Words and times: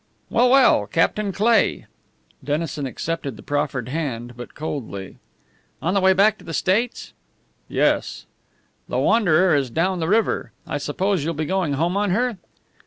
"Well, 0.31 0.49
well! 0.49 0.87
Captain 0.87 1.31
Cleigh!" 1.31 1.85
Dennison 2.43 2.87
accepted 2.87 3.37
the 3.37 3.43
proffered 3.43 3.89
hand, 3.89 4.33
but 4.35 4.55
coldly. 4.55 5.17
"On 5.79 5.93
the 5.93 6.01
way 6.01 6.11
back 6.13 6.39
to 6.39 6.43
the 6.43 6.55
States?" 6.55 7.13
"Yes." 7.67 8.25
"The 8.89 8.97
Wanderer 8.97 9.53
is 9.55 9.69
down 9.69 9.99
the 9.99 10.07
river. 10.09 10.53
I 10.65 10.79
suppose 10.79 11.23
you'll 11.23 11.35
be 11.35 11.45
going 11.45 11.73
home 11.73 11.95
on 11.95 12.09
her?" 12.09 12.39